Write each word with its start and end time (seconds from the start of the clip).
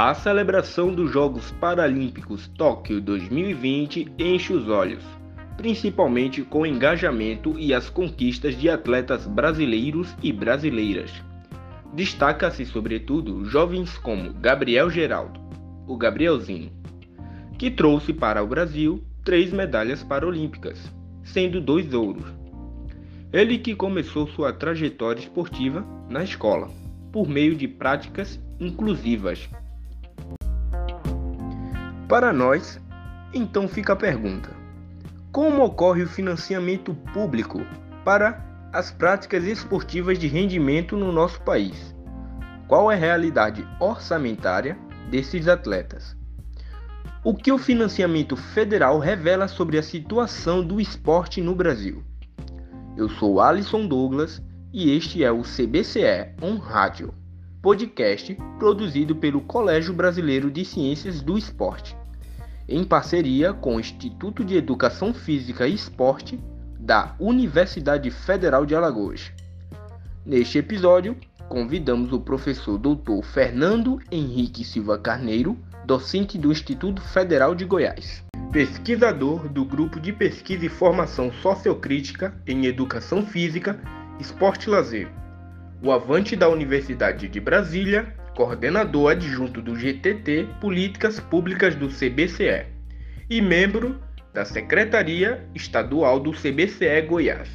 A 0.00 0.14
celebração 0.14 0.94
dos 0.94 1.10
Jogos 1.10 1.50
Paralímpicos 1.50 2.46
Tóquio 2.56 3.00
2020 3.00 4.12
enche 4.16 4.52
os 4.52 4.68
olhos, 4.68 5.02
principalmente 5.56 6.42
com 6.42 6.60
o 6.60 6.66
engajamento 6.66 7.58
e 7.58 7.74
as 7.74 7.90
conquistas 7.90 8.56
de 8.56 8.70
atletas 8.70 9.26
brasileiros 9.26 10.14
e 10.22 10.32
brasileiras. 10.32 11.12
Destaca-se, 11.92 12.64
sobretudo, 12.64 13.44
jovens 13.44 13.98
como 13.98 14.32
Gabriel 14.34 14.88
Geraldo, 14.88 15.40
o 15.84 15.96
Gabrielzinho, 15.96 16.70
que 17.58 17.68
trouxe 17.68 18.12
para 18.12 18.40
o 18.40 18.46
Brasil 18.46 19.02
três 19.24 19.52
medalhas 19.52 20.04
paralímpicas, 20.04 20.78
sendo 21.24 21.60
dois 21.60 21.92
ouros. 21.92 22.32
Ele 23.32 23.58
que 23.58 23.74
começou 23.74 24.28
sua 24.28 24.52
trajetória 24.52 25.22
esportiva 25.22 25.84
na 26.08 26.22
escola, 26.22 26.68
por 27.10 27.28
meio 27.28 27.56
de 27.56 27.66
práticas 27.66 28.40
inclusivas. 28.60 29.50
Para 32.08 32.32
nós, 32.32 32.80
então 33.34 33.68
fica 33.68 33.92
a 33.92 33.96
pergunta: 33.96 34.50
como 35.30 35.62
ocorre 35.62 36.02
o 36.02 36.08
financiamento 36.08 36.94
público 37.12 37.60
para 38.04 38.42
as 38.72 38.90
práticas 38.90 39.44
esportivas 39.44 40.18
de 40.18 40.26
rendimento 40.26 40.96
no 40.96 41.12
nosso 41.12 41.40
país. 41.42 41.94
Qual 42.66 42.90
é 42.90 42.94
a 42.94 42.98
realidade 42.98 43.66
orçamentária 43.80 44.78
desses 45.10 45.48
atletas? 45.48 46.16
O 47.24 47.34
que 47.34 47.50
o 47.50 47.58
financiamento 47.58 48.36
federal 48.36 48.98
revela 48.98 49.48
sobre 49.48 49.78
a 49.78 49.82
situação 49.82 50.64
do 50.64 50.80
esporte 50.80 51.40
no 51.40 51.54
Brasil? 51.54 52.02
Eu 52.96 53.08
sou 53.08 53.40
Alisson 53.40 53.86
Douglas 53.86 54.42
e 54.72 54.90
este 54.96 55.24
é 55.24 55.32
o 55.32 55.42
CBCE 55.42 56.34
On 56.42 56.56
Rádio, 56.56 57.12
podcast 57.60 58.36
produzido 58.58 59.16
pelo 59.16 59.40
Colégio 59.40 59.92
Brasileiro 59.92 60.50
de 60.50 60.64
Ciências 60.64 61.20
do 61.20 61.36
Esporte, 61.36 61.96
em 62.68 62.84
parceria 62.84 63.52
com 63.54 63.76
o 63.76 63.80
Instituto 63.80 64.44
de 64.44 64.56
Educação 64.56 65.14
Física 65.14 65.66
e 65.66 65.74
Esporte 65.74 66.38
da 66.78 67.14
Universidade 67.18 68.10
Federal 68.10 68.66
de 68.66 68.74
Alagoas. 68.74 69.32
Neste 70.24 70.58
episódio, 70.58 71.16
convidamos 71.48 72.12
o 72.12 72.20
professor 72.20 72.76
Dr. 72.76 73.24
Fernando 73.24 73.98
Henrique 74.12 74.64
Silva 74.64 74.98
Carneiro, 74.98 75.58
docente 75.86 76.36
do 76.36 76.52
Instituto 76.52 77.00
Federal 77.00 77.54
de 77.54 77.64
Goiás, 77.64 78.22
pesquisador 78.52 79.48
do 79.48 79.64
Grupo 79.64 79.98
de 79.98 80.12
Pesquisa 80.12 80.66
e 80.66 80.68
Formação 80.68 81.32
Sociocrítica 81.32 82.34
em 82.46 82.66
Educação 82.66 83.24
Física, 83.24 83.80
Esporte 84.20 84.66
e 84.66 84.70
Lazer, 84.70 85.08
o 85.82 85.90
avante 85.90 86.36
da 86.36 86.48
Universidade 86.48 87.28
de 87.28 87.40
Brasília, 87.40 88.14
coordenador 88.38 89.10
adjunto 89.10 89.60
do 89.60 89.74
GTT 89.74 90.46
Políticas 90.60 91.18
Públicas 91.18 91.74
do 91.74 91.88
CBCE 91.88 92.66
e 93.28 93.42
membro 93.42 94.00
da 94.32 94.44
Secretaria 94.44 95.44
Estadual 95.56 96.20
do 96.20 96.30
CBCE 96.30 97.02
Goiás. 97.02 97.50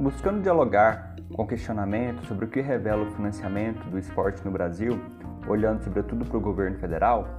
Buscando 0.00 0.40
dialogar 0.40 1.14
com 1.34 1.46
questionamento 1.46 2.24
sobre 2.24 2.46
o 2.46 2.48
que 2.48 2.62
revela 2.62 3.02
o 3.02 3.12
financiamento 3.12 3.84
do 3.90 3.98
esporte 3.98 4.42
no 4.42 4.50
Brasil, 4.50 4.98
olhando 5.46 5.84
sobretudo 5.84 6.24
para 6.24 6.38
o 6.38 6.40
governo 6.40 6.78
federal, 6.78 7.38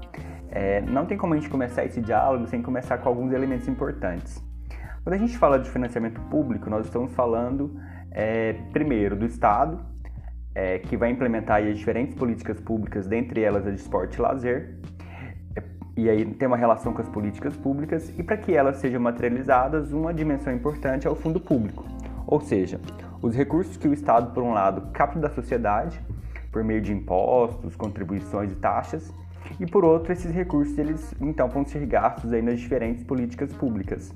é, 0.56 0.82
não 0.82 1.06
tem 1.06 1.18
como 1.18 1.34
a 1.34 1.38
gente 1.38 1.50
começar 1.50 1.84
esse 1.84 2.00
diálogo 2.00 2.46
sem 2.46 2.62
começar 2.62 3.00
com 3.00 3.10
alguns 3.10 3.34
elementos 3.34 3.68
importantes. 3.68 4.40
Quando 5.04 5.16
a 5.16 5.18
gente 5.18 5.36
fala 5.36 5.58
de 5.58 5.68
financiamento 5.68 6.22
público, 6.30 6.70
nós 6.70 6.86
estamos 6.86 7.12
falando 7.14 7.76
é, 8.12 8.54
primeiro, 8.72 9.16
do 9.16 9.26
Estado, 9.26 9.80
é, 10.54 10.78
que 10.78 10.96
vai 10.96 11.10
implementar 11.10 11.64
as 11.64 11.76
diferentes 11.76 12.16
políticas 12.16 12.60
públicas, 12.60 13.08
dentre 13.08 13.42
elas 13.42 13.66
a 13.66 13.72
de 13.72 13.78
esporte 13.78 14.18
e 14.18 14.22
lazer, 14.22 14.78
é, 15.56 15.64
e 15.98 16.08
aí 16.08 16.24
tem 16.24 16.48
uma 16.48 16.56
relação 16.56 16.94
com 16.94 17.02
as 17.02 17.10
políticas 17.10 17.58
públicas, 17.58 18.14
e 18.16 18.22
para 18.22 18.38
que 18.38 18.56
elas 18.56 18.78
sejam 18.78 19.02
materializadas, 19.02 19.92
uma 19.92 20.14
dimensão 20.14 20.54
importante 20.54 21.08
é 21.08 21.10
o 21.10 21.16
fundo 21.16 21.40
público, 21.40 21.84
ou 22.28 22.40
seja, 22.40 22.80
os 23.24 23.36
recursos 23.36 23.76
que 23.76 23.88
o 23.88 23.94
Estado, 23.94 24.32
por 24.32 24.44
um 24.44 24.54
lado, 24.54 24.92
capta 24.94 25.20
da 25.20 25.32
sociedade, 25.32 26.00
por 26.52 26.64
meio 26.64 26.80
de 26.80 26.94
impostos, 26.94 27.76
contribuições 27.76 28.52
e 28.52 28.56
taxas, 28.56 29.12
e 29.60 29.66
por 29.66 29.86
outro, 29.86 30.12
esses 30.12 30.34
recursos 30.34 30.78
eles 30.78 31.14
então 31.22 31.48
vão 31.50 31.66
ser 31.66 31.86
gastos 31.86 32.32
aí 32.34 32.42
nas 32.42 32.60
diferentes 32.60 33.04
políticas 33.04 33.54
públicas, 33.54 34.14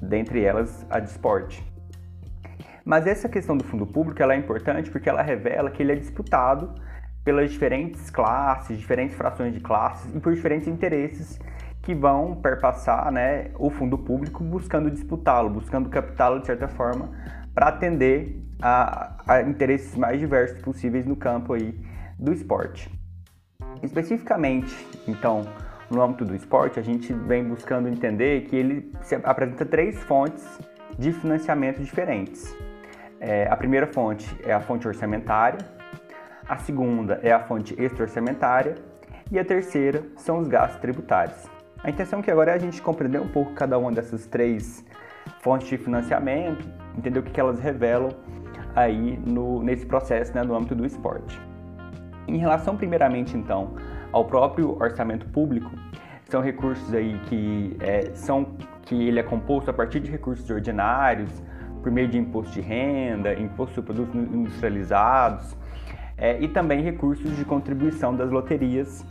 dentre 0.00 0.44
elas 0.44 0.86
a 0.90 1.00
de 1.00 1.10
esporte. 1.10 1.64
Mas 2.84 3.06
essa 3.06 3.28
questão 3.28 3.56
do 3.56 3.64
fundo 3.64 3.86
público 3.86 4.22
ela 4.22 4.34
é 4.34 4.36
importante 4.36 4.90
porque 4.90 5.08
ela 5.08 5.22
revela 5.22 5.70
que 5.70 5.82
ele 5.82 5.92
é 5.92 5.96
disputado 5.96 6.74
pelas 7.24 7.50
diferentes 7.50 8.10
classes, 8.10 8.78
diferentes 8.78 9.16
frações 9.16 9.54
de 9.54 9.60
classes 9.60 10.14
e 10.14 10.18
por 10.18 10.34
diferentes 10.34 10.66
interesses 10.66 11.38
que 11.80 11.94
vão 11.94 12.36
perpassar 12.36 13.10
né, 13.12 13.50
o 13.58 13.70
fundo 13.70 13.98
público 13.98 14.42
buscando 14.42 14.90
disputá-lo, 14.90 15.50
buscando 15.50 15.88
captá-lo 15.88 16.40
de 16.40 16.46
certa 16.46 16.68
forma 16.68 17.10
para 17.54 17.68
atender 17.68 18.40
a, 18.60 19.16
a, 19.26 19.42
interesses 19.42 19.94
mais 19.96 20.18
diversos 20.18 20.60
possíveis 20.60 21.04
no 21.04 21.16
campo 21.16 21.52
aí 21.52 21.78
do 22.18 22.32
esporte. 22.32 22.90
Especificamente, 23.82 24.74
então, 25.06 25.42
no 25.90 26.02
âmbito 26.02 26.24
do 26.24 26.34
esporte, 26.34 26.80
a 26.80 26.82
gente 26.82 27.12
vem 27.12 27.44
buscando 27.44 27.88
entender 27.88 28.42
que 28.46 28.56
ele 28.56 28.92
apresenta 29.24 29.64
três 29.64 30.02
fontes 30.04 30.44
de 30.98 31.12
financiamento 31.12 31.82
diferentes. 31.82 32.54
É, 33.20 33.46
a 33.48 33.56
primeira 33.56 33.86
fonte 33.86 34.28
é 34.44 34.52
a 34.52 34.60
fonte 34.60 34.88
orçamentária, 34.88 35.58
a 36.48 36.56
segunda 36.58 37.20
é 37.22 37.30
a 37.30 37.40
fonte 37.40 37.74
extra-orçamentária 37.80 38.74
e 39.30 39.38
a 39.38 39.44
terceira 39.44 40.02
são 40.16 40.38
os 40.38 40.48
gastos 40.48 40.80
tributários. 40.80 41.48
A 41.82 41.90
intenção 41.90 42.20
aqui 42.20 42.30
agora 42.30 42.52
é 42.52 42.54
a 42.54 42.58
gente 42.58 42.80
compreender 42.80 43.20
um 43.20 43.28
pouco 43.28 43.52
cada 43.54 43.78
uma 43.78 43.90
dessas 43.90 44.26
três 44.26 44.84
fontes 45.40 45.68
de 45.68 45.76
financiamento, 45.76 46.68
entender 46.96 47.18
o 47.18 47.22
que, 47.22 47.40
elas 47.40 47.58
revelam 47.58 48.10
aí 48.74 49.18
no, 49.18 49.62
nesse 49.62 49.86
processo 49.86 50.34
né, 50.34 50.42
no 50.42 50.54
âmbito 50.54 50.74
do 50.74 50.86
esporte. 50.86 51.40
Em 52.26 52.36
relação 52.38 52.76
primeiramente 52.76 53.36
então 53.36 53.74
ao 54.12 54.24
próprio 54.24 54.76
orçamento 54.80 55.26
público, 55.26 55.70
são 56.24 56.40
recursos 56.40 56.92
aí 56.94 57.18
que 57.28 57.76
é, 57.80 58.10
são 58.14 58.56
que 58.82 58.94
ele 58.94 59.20
é 59.20 59.22
composto 59.22 59.70
a 59.70 59.72
partir 59.72 60.00
de 60.00 60.10
recursos 60.10 60.48
ordinários, 60.50 61.30
por 61.82 61.90
meio 61.90 62.08
de 62.08 62.18
imposto 62.18 62.54
de 62.54 62.60
renda, 62.60 63.34
imposto 63.34 63.74
sobre 63.74 63.92
produtos 63.92 64.14
industrializados 64.14 65.56
é, 66.16 66.40
e 66.40 66.48
também 66.48 66.80
recursos 66.82 67.36
de 67.36 67.44
contribuição 67.44 68.14
das 68.14 68.30
loterias 68.30 69.04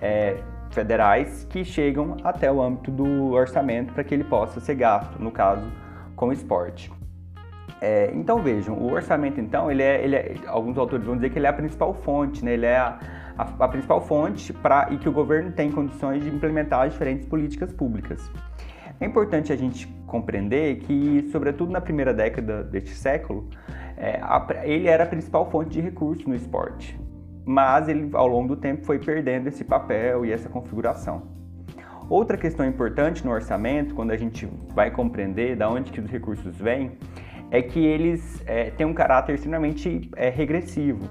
é, 0.00 0.38
federais 0.70 1.46
que 1.50 1.64
chegam 1.64 2.16
até 2.24 2.50
o 2.50 2.62
âmbito 2.62 2.90
do 2.90 3.32
orçamento 3.32 3.92
para 3.92 4.02
que 4.02 4.14
ele 4.14 4.24
possa 4.24 4.60
ser 4.60 4.74
gasto, 4.74 5.22
no 5.22 5.30
caso, 5.30 5.70
com 6.16 6.32
esporte. 6.32 6.90
É, 7.80 8.10
então 8.14 8.42
vejam, 8.42 8.76
o 8.76 8.92
orçamento 8.92 9.40
então, 9.40 9.70
ele 9.70 9.82
é, 9.82 10.02
ele 10.02 10.16
é, 10.16 10.34
alguns 10.46 10.78
autores 10.78 11.04
vão 11.04 11.16
dizer 11.16 11.30
que 11.30 11.38
ele 11.38 11.46
é 11.46 11.50
a 11.50 11.52
principal 11.52 11.92
fonte, 11.92 12.44
né? 12.44 12.54
ele 12.54 12.66
é 12.66 12.78
a, 12.78 12.98
a, 13.36 13.64
a 13.64 13.68
principal 13.68 14.00
fonte 14.00 14.52
para 14.52 14.88
e 14.90 14.96
que 14.96 15.08
o 15.08 15.12
governo 15.12 15.52
tem 15.52 15.70
condições 15.70 16.22
de 16.22 16.28
implementar 16.28 16.88
diferentes 16.88 17.26
políticas 17.26 17.72
públicas. 17.72 18.30
É 19.00 19.06
importante 19.06 19.52
a 19.52 19.56
gente 19.56 19.86
compreender 20.06 20.76
que, 20.76 21.28
sobretudo 21.32 21.72
na 21.72 21.80
primeira 21.80 22.14
década 22.14 22.62
deste 22.62 22.94
século, 22.94 23.48
é, 23.96 24.18
a, 24.22 24.46
ele 24.62 24.88
era 24.88 25.04
a 25.04 25.06
principal 25.06 25.50
fonte 25.50 25.70
de 25.70 25.80
recursos 25.80 26.24
no 26.26 26.34
esporte, 26.34 26.98
mas 27.44 27.88
ele, 27.88 28.08
ao 28.14 28.26
longo 28.26 28.48
do 28.48 28.56
tempo, 28.56 28.84
foi 28.84 28.98
perdendo 28.98 29.48
esse 29.48 29.64
papel 29.64 30.24
e 30.24 30.32
essa 30.32 30.48
configuração. 30.48 31.34
Outra 32.08 32.36
questão 32.36 32.66
importante 32.66 33.24
no 33.24 33.32
orçamento, 33.32 33.94
quando 33.94 34.10
a 34.10 34.16
gente 34.16 34.46
vai 34.74 34.90
compreender 34.90 35.56
de 35.56 35.64
onde 35.64 35.90
que 35.90 36.00
os 36.00 36.10
recursos 36.10 36.54
vêm, 36.56 36.92
é 37.54 37.62
que 37.62 37.78
eles 37.78 38.42
é, 38.46 38.70
têm 38.70 38.84
um 38.84 38.92
caráter 38.92 39.36
extremamente 39.36 40.10
é, 40.16 40.28
regressivo, 40.28 41.08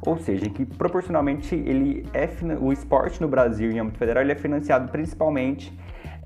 ou 0.00 0.16
seja, 0.18 0.48
que 0.48 0.64
proporcionalmente 0.64 1.52
ele 1.52 2.06
é 2.14 2.28
o 2.60 2.72
esporte 2.72 3.20
no 3.20 3.26
Brasil 3.26 3.72
em 3.72 3.80
âmbito 3.80 3.98
federal 3.98 4.22
ele 4.22 4.30
é 4.30 4.36
financiado 4.36 4.88
principalmente 4.92 5.76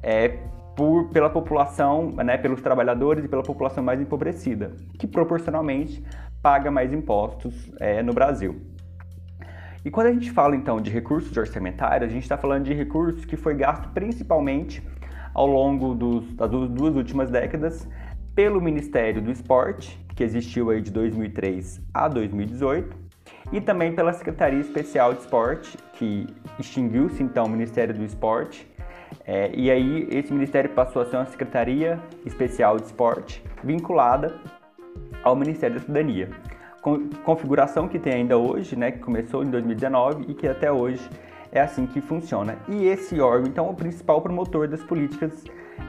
é, 0.02 0.36
por, 0.76 1.08
pela 1.08 1.30
população, 1.30 2.10
né, 2.10 2.36
pelos 2.36 2.60
trabalhadores 2.60 3.24
e 3.24 3.28
pela 3.28 3.42
população 3.42 3.82
mais 3.82 3.98
empobrecida, 3.98 4.72
que 4.98 5.06
proporcionalmente 5.06 6.04
paga 6.42 6.70
mais 6.70 6.92
impostos 6.92 7.72
é, 7.80 8.02
no 8.02 8.12
Brasil. 8.12 8.60
E 9.82 9.90
quando 9.90 10.08
a 10.08 10.12
gente 10.12 10.30
fala 10.30 10.54
então 10.54 10.78
de 10.78 10.90
recursos 10.90 11.34
orçamentários, 11.34 12.10
a 12.10 12.12
gente 12.12 12.24
está 12.24 12.36
falando 12.36 12.64
de 12.64 12.74
recursos 12.74 13.24
que 13.24 13.34
foi 13.36 13.54
gasto 13.54 13.88
principalmente 13.94 14.86
ao 15.32 15.46
longo 15.46 15.94
dos, 15.94 16.34
das 16.34 16.50
duas 16.50 16.94
últimas 16.94 17.30
décadas 17.30 17.88
pelo 18.34 18.60
Ministério 18.60 19.22
do 19.22 19.30
Esporte, 19.30 19.98
que 20.14 20.24
existiu 20.24 20.70
aí 20.70 20.80
de 20.80 20.90
2003 20.90 21.80
a 21.92 22.08
2018, 22.08 22.96
e 23.52 23.60
também 23.60 23.94
pela 23.94 24.12
Secretaria 24.12 24.60
Especial 24.60 25.14
de 25.14 25.20
Esporte, 25.20 25.76
que 25.94 26.26
extinguiu-se 26.58 27.22
então 27.22 27.44
o 27.44 27.48
Ministério 27.48 27.94
do 27.94 28.04
Esporte 28.04 28.68
É, 29.26 29.50
e 29.54 29.70
aí 29.70 30.08
esse 30.10 30.32
ministério 30.32 30.68
passou 30.70 31.00
a 31.00 31.06
ser 31.06 31.16
uma 31.16 31.26
Secretaria 31.26 31.98
Especial 32.26 32.76
de 32.76 32.86
Esporte, 32.86 33.42
vinculada 33.62 34.34
ao 35.22 35.34
Ministério 35.34 35.76
da 35.76 35.82
Cidadania. 35.82 36.28
Configuração 37.24 37.88
que 37.88 37.98
tem 37.98 38.12
ainda 38.12 38.36
hoje, 38.36 38.76
né, 38.76 38.90
que 38.90 38.98
começou 38.98 39.42
em 39.42 39.50
2019 39.50 40.26
e 40.28 40.34
que 40.34 40.46
até 40.46 40.70
hoje 40.70 41.08
é 41.50 41.60
assim 41.60 41.86
que 41.86 42.00
funciona. 42.00 42.58
E 42.68 42.84
esse 42.86 43.18
órgão, 43.20 43.48
então, 43.48 43.66
é 43.66 43.70
o 43.70 43.74
principal 43.74 44.20
promotor 44.20 44.68
das 44.68 44.82
políticas 44.82 45.44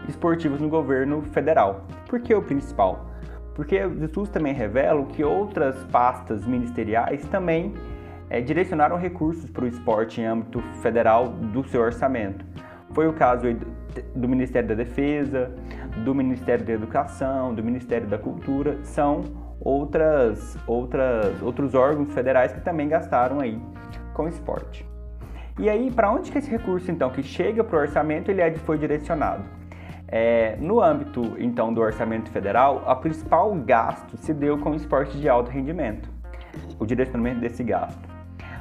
esportivas 0.07 0.59
no 0.59 0.69
governo 0.69 1.21
federal. 1.21 1.85
Por 2.07 2.19
que 2.19 2.33
o 2.33 2.41
principal? 2.41 3.09
Porque 3.53 3.83
os 3.83 4.01
estudos 4.01 4.29
também 4.29 4.53
revelam 4.53 5.05
que 5.05 5.23
outras 5.23 5.75
pastas 5.85 6.45
ministeriais 6.45 7.25
também 7.27 7.73
é, 8.29 8.41
direcionaram 8.41 8.97
recursos 8.97 9.49
para 9.49 9.63
o 9.63 9.67
esporte 9.67 10.19
em 10.19 10.25
âmbito 10.25 10.61
federal 10.81 11.29
do 11.29 11.63
seu 11.63 11.81
orçamento. 11.81 12.45
Foi 12.91 13.07
o 13.07 13.13
caso 13.13 13.45
do 14.15 14.27
Ministério 14.27 14.67
da 14.67 14.75
Defesa, 14.75 15.51
do 16.03 16.13
Ministério 16.13 16.65
da 16.65 16.73
Educação, 16.73 17.53
do 17.53 17.63
Ministério 17.63 18.07
da 18.07 18.17
Cultura, 18.17 18.77
são 18.83 19.23
outras, 19.59 20.57
outras, 20.67 21.41
outros 21.41 21.73
órgãos 21.73 22.13
federais 22.13 22.51
que 22.51 22.61
também 22.61 22.89
gastaram 22.89 23.39
aí 23.39 23.59
com 24.13 24.27
esporte. 24.27 24.85
E 25.57 25.69
aí, 25.69 25.89
para 25.89 26.11
onde 26.11 26.31
que 26.31 26.37
esse 26.37 26.49
recurso, 26.49 26.91
então, 26.91 27.09
que 27.09 27.23
chega 27.23 27.63
para 27.63 27.77
o 27.77 27.81
orçamento, 27.81 28.29
ele 28.29 28.41
é, 28.41 28.53
foi 28.55 28.77
direcionado? 28.77 29.43
É, 30.07 30.55
no 30.59 30.81
âmbito, 30.81 31.35
então, 31.39 31.73
do 31.73 31.81
orçamento 31.81 32.29
federal, 32.29 32.83
a 32.85 32.95
principal 32.95 33.53
gasto 33.55 34.17
se 34.17 34.33
deu 34.33 34.57
com 34.57 34.71
o 34.71 34.75
esporte 34.75 35.17
de 35.17 35.27
alto 35.27 35.49
rendimento, 35.49 36.09
o 36.79 36.85
direcionamento 36.85 37.39
desse 37.39 37.63
gasto. 37.63 38.15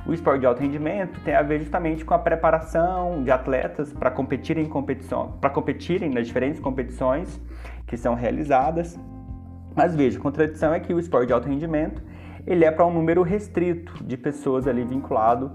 O 0.07 0.13
esporte 0.13 0.41
de 0.41 0.47
alto 0.47 0.61
rendimento 0.61 1.19
tem 1.21 1.35
a 1.35 1.43
ver 1.43 1.61
justamente 1.61 2.05
com 2.05 2.13
a 2.13 2.19
preparação 2.19 3.23
de 3.23 3.31
atletas 3.31 3.93
para 3.93 4.11
competirem 4.11 4.65
em 4.65 4.69
competição, 4.69 5.33
para 5.41 5.49
competirem 5.49 6.11
nas 6.11 6.27
diferentes 6.27 6.61
competições 6.61 7.41
que 7.87 7.97
são 7.97 8.15
realizadas. 8.15 8.99
Mas 9.75 9.97
veja, 9.97 10.19
a 10.19 10.23
contradição 10.23 10.75
é 10.75 10.81
que 10.81 10.93
o 10.93 10.99
esporte 10.99 11.29
de 11.29 11.33
alto 11.33 11.49
rendimento 11.49 12.03
ele 12.47 12.65
é 12.65 12.71
para 12.71 12.85
um 12.85 12.93
número 12.93 13.23
restrito 13.23 14.05
de 14.05 14.17
pessoas 14.17 14.69
ali 14.69 14.85
vinculado, 14.85 15.53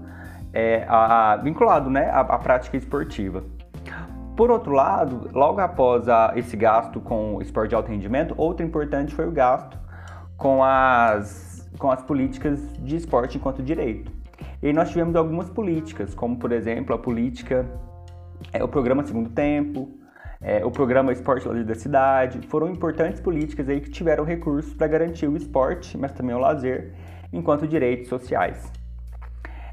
é, 0.52 0.84
a, 0.88 1.36
vinculado 1.36 1.88
né, 1.88 2.10
à, 2.10 2.20
à 2.20 2.38
prática 2.38 2.76
esportiva. 2.76 3.44
Por 4.40 4.50
outro 4.50 4.72
lado, 4.72 5.28
logo 5.34 5.60
após 5.60 6.08
a, 6.08 6.32
esse 6.34 6.56
gasto 6.56 6.98
com 6.98 7.34
o 7.34 7.42
esporte 7.42 7.68
de 7.68 7.74
alto 7.74 7.90
rendimento, 7.90 8.34
outro 8.38 8.64
importante 8.64 9.14
foi 9.14 9.28
o 9.28 9.30
gasto 9.30 9.78
com 10.38 10.64
as, 10.64 11.70
com 11.78 11.90
as 11.90 12.02
políticas 12.02 12.58
de 12.78 12.96
esporte 12.96 13.36
enquanto 13.36 13.62
direito. 13.62 14.10
E 14.62 14.72
nós 14.72 14.88
tivemos 14.88 15.14
algumas 15.14 15.50
políticas, 15.50 16.14
como 16.14 16.38
por 16.38 16.52
exemplo 16.52 16.94
a 16.94 16.98
política, 16.98 17.70
é, 18.50 18.64
o 18.64 18.68
programa 18.68 19.04
Segundo 19.04 19.28
Tempo, 19.28 19.90
é, 20.40 20.64
o 20.64 20.70
programa 20.70 21.12
Esporte 21.12 21.46
Lazer 21.46 21.66
da 21.66 21.74
Cidade, 21.74 22.40
foram 22.48 22.70
importantes 22.70 23.20
políticas 23.20 23.68
aí 23.68 23.78
que 23.78 23.90
tiveram 23.90 24.24
recursos 24.24 24.72
para 24.72 24.86
garantir 24.86 25.28
o 25.28 25.36
esporte, 25.36 25.98
mas 25.98 26.12
também 26.12 26.34
o 26.34 26.38
lazer, 26.38 26.94
enquanto 27.30 27.68
direitos 27.68 28.08
sociais. 28.08 28.72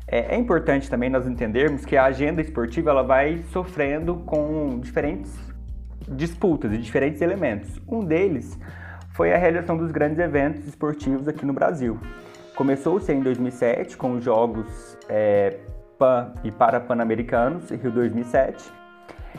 É, 0.09 0.35
é, 0.35 0.37
importante 0.37 0.89
também 0.89 1.09
nós 1.09 1.27
entendermos 1.27 1.85
que 1.85 1.97
a 1.97 2.05
agenda 2.05 2.41
esportiva 2.41 2.89
ela 2.91 3.03
vai 3.03 3.43
sofrendo 3.51 4.15
com 4.25 4.79
diferentes 4.79 5.37
disputas 6.07 6.71
e 6.71 6.77
diferentes 6.77 7.21
elementos. 7.21 7.81
Um 7.87 7.99
deles 7.99 8.57
foi 9.13 9.33
a 9.33 9.37
realização 9.37 9.75
dos 9.75 9.91
grandes 9.91 10.19
eventos 10.19 10.65
esportivos 10.65 11.27
aqui 11.27 11.45
no 11.45 11.51
Brasil. 11.51 11.99
Começou-se 12.55 13.11
em 13.11 13.19
2007 13.19 13.97
com 13.97 14.13
os 14.13 14.23
Jogos 14.23 14.97
é, 15.09 15.57
Pan 15.99 16.33
e 16.43 16.51
Parapan-Americanos, 16.51 17.69
Rio 17.69 17.91
2007. 17.91 18.71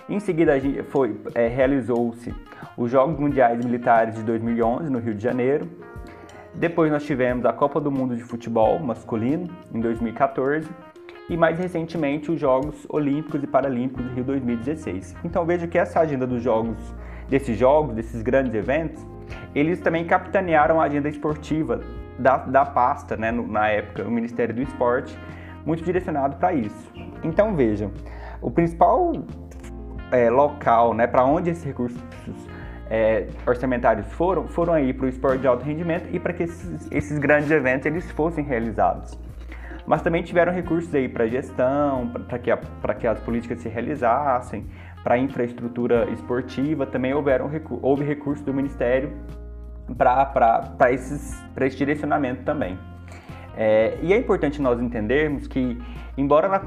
Em 0.09 0.21
seguida, 0.21 0.53
foi, 0.91 1.19
é, 1.35 1.49
realizou-se 1.49 2.35
os 2.77 2.91
Jogos 2.91 3.19
Mundiais 3.19 3.65
Militares 3.65 4.15
de 4.15 4.23
2011 4.23 4.91
no 4.91 4.99
Rio 4.99 5.15
de 5.15 5.23
Janeiro. 5.23 5.69
Depois 6.59 6.91
nós 6.91 7.05
tivemos 7.05 7.47
a 7.47 7.53
Copa 7.53 7.81
do 7.81 7.89
Mundo 7.89 8.17
de 8.17 8.23
Futebol 8.25 8.81
masculino 8.81 9.49
em 9.73 9.79
2014 9.79 10.69
e 11.31 11.37
mais 11.37 11.57
recentemente 11.57 12.33
os 12.33 12.41
Jogos 12.41 12.85
Olímpicos 12.89 13.41
e 13.45 13.47
Paralímpicos 13.47 14.05
do 14.05 14.13
Rio 14.13 14.25
2016. 14.25 15.15
Então 15.25 15.47
veja 15.47 15.69
que 15.69 15.79
essa 15.79 16.01
agenda 16.01 16.27
dos 16.27 16.43
jogos, 16.43 16.77
desses 17.29 17.57
jogos, 17.57 17.95
desses 17.95 18.23
grandes 18.23 18.53
eventos, 18.55 19.07
eles 19.55 19.81
também 19.81 20.05
capitanearam 20.05 20.81
a 20.81 20.85
agenda 20.87 21.09
esportiva 21.09 21.81
da, 22.19 22.39
da 22.39 22.67
pasta, 22.67 23.17
né, 23.17 23.31
no, 23.31 23.47
na 23.47 23.69
época, 23.69 24.03
o 24.03 24.11
Ministério 24.11 24.53
do 24.53 24.61
Esporte, 24.61 25.17
muito 25.65 25.85
direcionado 25.85 26.39
para 26.39 26.53
isso. 26.55 26.93
Então 27.23 27.55
vejam, 27.55 27.93
o 28.43 28.51
principal 28.51 29.13
é, 30.11 30.29
local, 30.29 30.93
né, 30.93 31.07
para 31.07 31.25
onde 31.25 31.51
esses 31.51 31.63
recursos 31.63 32.03
é, 32.91 33.27
orçamentários 33.47 34.07
foram, 34.13 34.49
foram 34.49 34.73
aí 34.73 34.93
para 34.93 35.07
o 35.07 35.09
esporte 35.09 35.41
de 35.41 35.47
alto 35.47 35.65
rendimento 35.65 36.09
e 36.13 36.19
para 36.19 36.33
que 36.33 36.45
esses, 36.45 36.91
esses, 36.91 37.19
grandes 37.19 37.51
eventos 37.51 37.87
eles 37.87 38.11
fossem 38.11 38.45
realizados. 38.45 39.19
Mas 39.87 40.03
também 40.03 40.23
tiveram 40.23 40.53
recursos 40.53 40.95
aí 40.95 41.09
para 41.09 41.27
gestão, 41.27 42.09
para 42.29 42.39
que, 42.39 42.51
que 43.01 43.07
as 43.07 43.19
políticas 43.21 43.61
se 43.61 43.69
realizassem, 43.69 44.67
para 45.03 45.17
infraestrutura 45.17 46.11
esportiva, 46.11 46.85
também 46.85 47.15
houveram, 47.15 47.51
houve 47.81 48.05
recursos 48.05 48.45
do 48.45 48.53
Ministério 48.53 49.13
para 49.97 50.93
esse 50.93 51.77
direcionamento 51.77 52.43
também. 52.43 52.79
É, 53.57 53.99
e 54.03 54.13
é 54.13 54.19
importante 54.19 54.61
nós 54.61 54.81
entendermos 54.81 55.47
que, 55.47 55.81
embora 56.17 56.49
na 56.49 56.61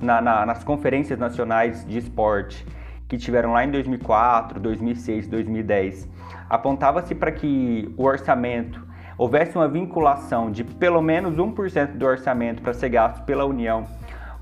na, 0.00 0.20
na, 0.20 0.46
nas 0.46 0.62
conferências 0.62 1.18
nacionais 1.18 1.86
de 1.86 1.98
esporte 1.98 2.66
que 3.10 3.18
tiveram 3.18 3.52
lá 3.52 3.64
em 3.64 3.70
2004, 3.72 4.60
2006, 4.60 5.26
2010, 5.26 6.08
apontava-se 6.48 7.12
para 7.12 7.32
que 7.32 7.92
o 7.96 8.04
orçamento 8.04 8.86
houvesse 9.18 9.56
uma 9.56 9.66
vinculação 9.66 10.48
de 10.48 10.62
pelo 10.62 11.02
menos 11.02 11.34
1% 11.34 11.96
do 11.96 12.06
orçamento 12.06 12.62
para 12.62 12.72
ser 12.72 12.88
gasto 12.88 13.24
pela 13.24 13.44
União 13.44 13.84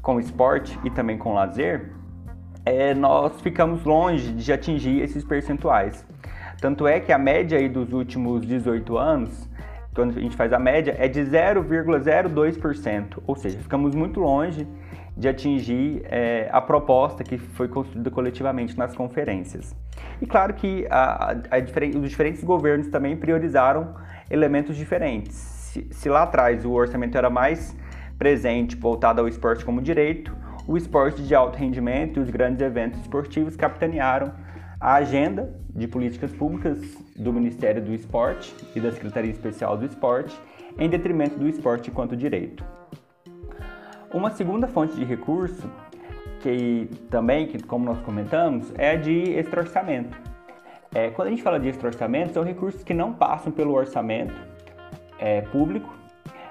com 0.03 0.21
esporte 0.21 0.79
e 0.85 0.91
também 0.91 1.17
com 1.17 1.33
lazer, 1.33 1.95
é, 2.67 2.93
nós 2.93 3.41
ficamos 3.41 3.85
longe 3.85 4.33
de 4.33 4.53
atingir 4.53 5.01
esses 5.01 5.25
percentuais. 5.25 6.07
Tanto 6.61 6.87
é 6.87 7.01
que 7.01 7.11
a 7.11 7.19
média 7.19 7.59
aí 7.59 7.71
dos 7.71 7.95
últimos 7.95 8.47
18 8.47 8.99
anos, 8.99 9.49
quando 9.95 10.19
a 10.19 10.21
gente 10.21 10.37
faz 10.37 10.53
a 10.53 10.59
média, 10.59 10.95
é 10.99 11.09
de 11.09 11.23
0,02%, 11.23 13.23
ou 13.27 13.35
seja, 13.35 13.59
ficamos 13.59 13.95
muito 13.95 14.21
longe 14.21 14.69
de 15.19 15.29
atingir 15.29 16.03
é, 16.05 16.49
a 16.53 16.61
proposta 16.61 17.25
que 17.25 17.37
foi 17.37 17.67
construída 17.67 18.09
coletivamente 18.09 18.79
nas 18.79 18.95
conferências. 18.95 19.75
E 20.23 20.27
claro 20.27 20.55
que 20.55 20.87
a, 20.89 21.33
a, 21.33 21.99
os 22.01 22.09
diferentes 22.09 22.45
governos 22.45 22.87
também 22.87 23.17
priorizaram 23.17 23.97
elementos 24.31 24.77
diferentes. 24.77 25.35
Se, 25.35 25.89
se 25.91 26.09
lá 26.09 26.23
atrás 26.23 26.65
o 26.65 26.71
orçamento 26.71 27.19
era 27.19 27.29
mais 27.29 27.77
presente, 28.17 28.77
voltado 28.77 29.21
ao 29.21 29.27
esporte 29.27 29.65
como 29.65 29.83
direito, 29.83 30.33
o 30.69 30.77
esporte 30.77 31.21
de 31.21 31.35
alto 31.35 31.59
rendimento 31.59 32.21
e 32.21 32.23
os 32.23 32.31
grandes 32.31 32.61
eventos 32.61 33.01
esportivos 33.01 33.57
capitanearam 33.57 34.33
a 34.81 34.95
agenda 34.95 35.53
de 35.75 35.89
políticas 35.89 36.31
públicas 36.31 36.79
do 37.17 37.33
Ministério 37.33 37.83
do 37.83 37.93
Esporte 37.93 38.55
e 38.77 38.81
da 38.81 38.93
Secretaria 38.93 39.33
Especial 39.33 39.77
do 39.77 39.85
Esporte, 39.85 40.41
em 40.79 40.89
detrimento 40.89 41.37
do 41.37 41.49
esporte 41.49 41.91
enquanto 41.91 42.17
direito. 42.17 42.78
Uma 44.13 44.31
segunda 44.31 44.67
fonte 44.67 44.95
de 44.95 45.05
recurso, 45.05 45.71
que 46.41 46.89
também, 47.11 47.47
que, 47.47 47.63
como 47.63 47.85
nós 47.85 47.99
comentamos, 48.01 48.73
é 48.77 48.93
a 48.93 48.97
de 48.97 49.33
extra-orçamento. 49.33 50.17
É, 50.95 51.11
quando 51.11 51.29
a 51.29 51.31
gente 51.31 51.43
fala 51.43 51.61
de 51.61 51.69
extra-orçamento, 51.69 52.33
são 52.33 52.43
recursos 52.43 52.83
que 52.83 52.95
não 52.95 53.13
passam 53.13 53.53
pelo 53.53 53.75
orçamento 53.75 54.35
é, 55.19 55.43
público, 55.43 55.93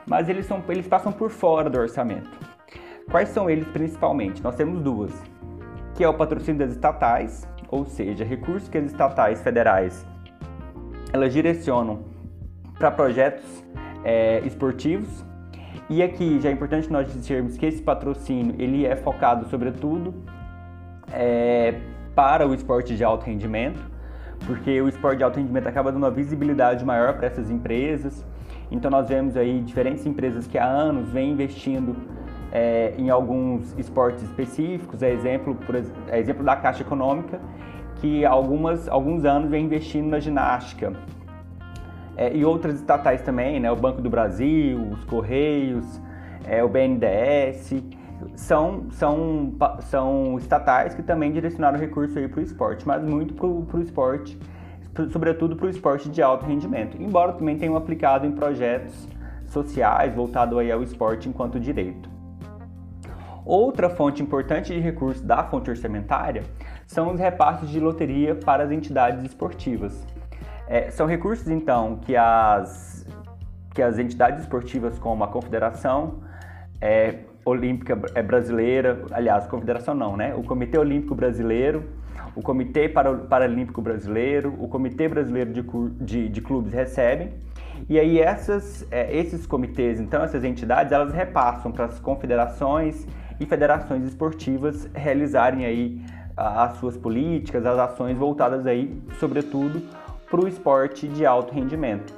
mas 0.06 0.30
eles, 0.30 0.46
são, 0.46 0.64
eles 0.70 0.88
passam 0.88 1.12
por 1.12 1.32
fora 1.32 1.70
do 1.70 1.80
orçamento. 1.80 2.30
Quais 3.10 3.30
são 3.30 3.50
eles 3.50 3.68
principalmente? 3.70 4.44
Nós 4.44 4.56
temos 4.56 4.82
duas, 4.82 5.12
que 5.96 6.04
é 6.04 6.10
o 6.10 6.14
patrocínio 6.14 6.60
das 6.60 6.72
estatais, 6.72 7.48
ou 7.70 7.86
seja, 7.86 8.24
recursos 8.24 8.70
que 8.70 8.78
as 8.78 8.86
estatais 8.86 9.42
federais 9.42 10.06
elas 11.12 11.34
direcionam 11.34 12.04
para 12.78 12.92
projetos 12.92 13.64
é, 14.04 14.40
esportivos. 14.46 15.26
E 15.90 16.04
aqui 16.04 16.40
já 16.42 16.50
é 16.50 16.52
importante 16.52 16.92
nós 16.92 17.12
dizermos 17.12 17.58
que 17.58 17.66
esse 17.66 17.82
patrocínio 17.82 18.56
ele 18.60 18.86
é 18.86 18.96
focado 18.96 19.48
sobretudo 19.50 20.14
é, 21.14 21.76
para 22.14 22.46
o 22.46 22.54
esporte 22.54 22.96
de 22.96 23.04
alto 23.06 23.26
rendimento, 23.26 23.80
porque 24.46 24.82
o 24.82 24.90
esporte 24.90 25.20
de 25.20 25.24
alto 25.24 25.40
rendimento 25.40 25.68
acaba 25.68 25.92
dando 25.92 26.04
uma 26.04 26.12
visibilidade 26.12 26.84
maior 26.84 27.14
para 27.14 27.28
essas 27.28 27.50
empresas. 27.50 28.26
Então 28.70 28.92
nós 28.92 29.08
vemos 29.08 29.38
aí 29.38 29.62
diferentes 29.62 30.06
empresas 30.06 30.46
que 30.46 30.58
há 30.58 30.66
anos 30.66 31.10
vêm 31.10 31.32
investindo 31.32 31.96
é, 32.52 32.94
em 32.98 33.10
alguns 33.10 33.74
esportes 33.78 34.24
específicos, 34.24 35.02
é 35.02 35.12
exemplo, 35.12 35.56
por, 35.56 35.76
é 35.76 36.20
exemplo 36.20 36.44
da 36.44 36.56
Caixa 36.56 36.82
Econômica, 36.82 37.40
que 38.02 38.26
algumas, 38.26 38.88
alguns 38.90 39.26
anos 39.26 39.50
vem 39.50 39.66
investindo 39.66 40.08
na 40.08 40.20
ginástica. 40.20 40.94
É, 42.18 42.36
e 42.36 42.44
outras 42.44 42.76
estatais 42.76 43.22
também, 43.22 43.60
né, 43.60 43.72
o 43.72 43.76
Banco 43.76 44.02
do 44.02 44.10
Brasil, 44.10 44.82
os 44.92 45.04
Correios, 45.04 46.02
é, 46.46 46.64
o 46.64 46.68
BNDES, 46.68 47.76
são, 48.36 48.90
são, 48.90 49.54
são 49.82 50.38
estatais 50.40 50.96
que 50.96 51.04
também 51.04 51.32
direcionaram 51.32 51.78
recursos 51.78 52.16
para 52.28 52.40
o 52.40 52.44
esporte, 52.44 52.88
mas 52.88 53.04
muito 53.04 53.36
para 53.36 53.46
o 53.46 53.82
esporte, 53.82 54.38
sobretudo 55.12 55.56
para 55.56 55.68
o 55.68 55.70
esporte 55.70 56.10
de 56.10 56.22
alto 56.22 56.44
rendimento, 56.44 56.98
embora 57.00 57.34
também 57.34 57.56
tenham 57.56 57.76
aplicado 57.76 58.26
em 58.26 58.32
projetos 58.32 59.08
sociais 59.46 60.16
voltados 60.16 60.58
aí 60.58 60.72
ao 60.72 60.82
esporte 60.82 61.30
enquanto 61.30 61.60
direito. 61.60 62.10
Outra 63.46 63.90
fonte 63.90 64.24
importante 64.24 64.74
de 64.74 64.80
recursos 64.80 65.22
da 65.22 65.44
fonte 65.44 65.70
orçamentária 65.70 66.44
são 66.86 67.14
os 67.14 67.20
repasses 67.20 67.70
de 67.70 67.80
loteria 67.80 68.34
para 68.34 68.64
as 68.64 68.72
entidades 68.72 69.24
esportivas. 69.24 70.06
É, 70.68 70.92
são 70.92 71.08
recursos, 71.08 71.48
então, 71.48 71.98
que 71.98 72.16
as, 72.16 73.06
que 73.74 73.82
as 73.82 73.98
entidades 73.98 74.42
esportivas, 74.42 75.00
como 75.00 75.24
a 75.24 75.28
Confederação 75.28 76.20
é, 76.82 77.20
Olímpica 77.46 77.98
é 78.14 78.22
Brasileira, 78.22 79.04
aliás, 79.12 79.48
Confederação 79.48 79.96
não, 79.96 80.18
né? 80.18 80.36
O 80.36 80.44
Comitê 80.44 80.78
Olímpico 80.78 81.16
Brasileiro, 81.16 81.86
o 82.36 82.42
Comitê 82.42 82.90
Paralímpico 82.90 83.82
Brasileiro, 83.82 84.54
o 84.60 84.68
Comitê 84.68 85.08
Brasileiro 85.08 85.54
de, 85.54 85.64
de, 86.04 86.30
de 86.30 86.42
Clubes 86.42 86.74
recebem. 86.74 87.34
E 87.88 87.98
aí 87.98 88.20
essas, 88.20 88.86
é, 88.92 89.16
esses 89.16 89.48
comitês, 89.48 90.00
então, 90.00 90.24
essas 90.24 90.44
entidades, 90.44 90.92
elas 90.92 91.14
repassam 91.14 91.72
para 91.72 91.86
as 91.86 92.00
confederações 92.00 93.08
e 93.40 93.46
federações 93.46 94.04
esportivas 94.04 94.90
realizarem 94.94 95.66
aí 95.66 96.02
as 96.36 96.78
suas 96.78 96.96
políticas, 96.96 97.66
as 97.66 97.80
ações 97.80 98.18
voltadas 98.18 98.68
aí, 98.68 99.02
sobretudo, 99.20 99.82
para 100.30 100.42
o 100.42 100.48
esporte 100.48 101.08
de 101.08 101.26
alto 101.26 101.54
rendimento. 101.54 102.14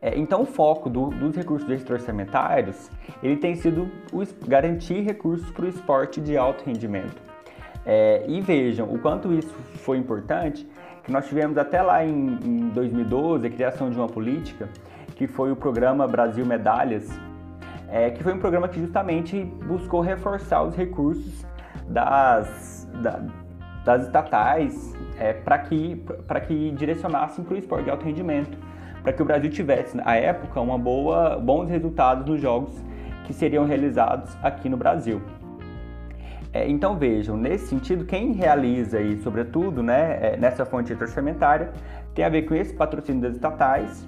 É, 0.00 0.18
então, 0.18 0.42
o 0.42 0.46
foco 0.46 0.90
do, 0.90 1.08
dos 1.08 1.34
recursos 1.34 1.68
extra-orçamentários 1.70 2.90
ele 3.22 3.36
tem 3.36 3.54
sido 3.54 3.90
o, 4.12 4.22
garantir 4.46 5.00
recursos 5.00 5.50
para 5.50 5.64
o 5.64 5.68
esporte 5.68 6.20
de 6.20 6.36
alto 6.36 6.62
rendimento. 6.64 7.22
É, 7.86 8.24
e 8.28 8.40
vejam 8.40 8.86
o 8.92 8.98
quanto 8.98 9.32
isso 9.32 9.54
foi 9.76 9.96
importante, 9.96 10.68
que 11.02 11.10
nós 11.10 11.26
tivemos 11.26 11.56
até 11.56 11.82
lá 11.82 12.04
em, 12.04 12.38
em 12.42 12.68
2012 12.68 13.46
a 13.46 13.50
criação 13.50 13.88
de 13.88 13.96
uma 13.96 14.06
política, 14.06 14.68
que 15.16 15.26
foi 15.26 15.50
o 15.50 15.56
programa 15.56 16.06
Brasil 16.06 16.44
Medalhas, 16.44 17.08
é, 17.88 18.10
que 18.10 18.22
foi 18.22 18.34
um 18.34 18.38
programa 18.38 18.68
que 18.68 18.80
justamente 18.80 19.42
buscou 19.42 20.00
reforçar 20.00 20.62
os 20.62 20.74
recursos 20.74 21.46
das, 21.88 22.88
da, 23.02 23.22
das 23.84 24.06
estatais 24.06 24.94
é, 25.18 25.32
para 25.32 25.58
que, 25.58 26.02
que 26.46 26.70
direcionassem 26.72 27.44
para 27.44 27.54
o 27.54 27.58
esporte 27.58 27.84
de 27.84 27.90
alto 27.90 28.04
rendimento, 28.04 28.56
para 29.02 29.12
que 29.12 29.22
o 29.22 29.24
Brasil 29.24 29.50
tivesse, 29.50 29.96
na 29.96 30.14
época, 30.16 30.60
uma 30.60 30.78
boa, 30.78 31.38
bons 31.38 31.68
resultados 31.68 32.26
nos 32.26 32.40
jogos 32.40 32.72
que 33.26 33.32
seriam 33.32 33.64
realizados 33.64 34.36
aqui 34.42 34.68
no 34.68 34.76
Brasil. 34.76 35.20
É, 36.52 36.68
então 36.68 36.96
vejam, 36.96 37.36
nesse 37.36 37.66
sentido, 37.66 38.04
quem 38.04 38.32
realiza 38.32 39.00
e, 39.00 39.18
sobretudo, 39.18 39.82
né, 39.82 40.18
é, 40.22 40.36
nessa 40.36 40.64
fonte 40.64 40.92
orçamentária, 40.92 41.72
tem 42.14 42.24
a 42.24 42.28
ver 42.28 42.42
com 42.42 42.54
esse 42.54 42.72
patrocínio 42.72 43.22
das 43.22 43.34
estatais, 43.34 44.06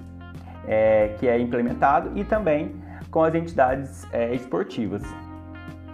é, 0.65 1.09
que 1.19 1.27
é 1.27 1.37
implementado, 1.37 2.17
e 2.17 2.23
também 2.23 2.71
com 3.11 3.21
as 3.21 3.35
entidades 3.35 4.07
é, 4.13 4.33
esportivas, 4.33 5.03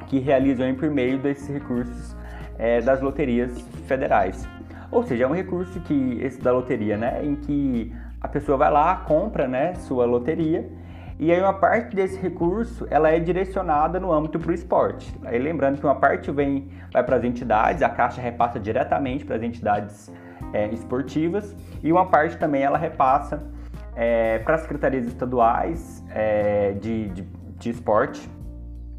que 0.08 0.20
realizam 0.20 0.74
por 0.76 0.92
meio 0.92 1.18
desses 1.18 1.48
recursos 1.48 2.16
é, 2.60 2.82
das 2.82 3.02
loterias 3.02 3.60
federais. 3.88 4.48
Ou 4.94 5.04
seja, 5.04 5.24
é 5.24 5.28
um 5.28 5.34
recurso 5.34 5.80
que 5.82 6.20
esse 6.22 6.40
da 6.42 6.52
loteria, 6.52 6.98
né, 6.98 7.26
em 7.26 7.36
que 7.36 7.94
a 8.22 8.28
pessoa 8.28 8.58
vai 8.58 8.72
lá, 8.72 8.96
compra, 8.98 9.48
né, 9.48 9.74
sua 9.76 10.06
loteria 10.06 10.70
e 11.20 11.32
aí 11.32 11.40
uma 11.40 11.54
parte 11.54 11.96
desse 11.96 12.20
recurso 12.20 12.88
ela 12.90 13.10
é 13.10 13.20
direcionada 13.20 14.00
no 14.00 14.12
âmbito 14.12 14.40
para 14.40 14.52
o 14.52 14.54
esporte. 14.54 15.14
Aí 15.24 15.38
lembrando 15.38 15.80
que 15.80 15.86
uma 15.86 15.96
parte 15.96 16.32
vem 16.32 16.70
vai 16.92 17.04
para 17.04 17.18
as 17.18 17.24
entidades, 17.24 17.82
a 17.82 17.90
caixa 17.90 18.20
repassa 18.20 18.60
diretamente 18.60 19.24
para 19.24 19.36
as 19.36 19.44
entidades 19.44 20.12
é, 20.52 20.68
esportivas 20.70 21.56
e 21.82 21.92
uma 21.92 22.08
parte 22.08 22.38
também 22.38 22.64
ela 22.64 22.78
repassa 22.78 23.44
é, 23.96 24.40
para 24.40 24.56
as 24.56 24.62
secretarias 24.62 25.08
estaduais 25.08 26.04
é, 26.10 26.74
de, 26.74 27.10
de, 27.10 27.22
de 27.58 27.70
esporte 27.70 28.30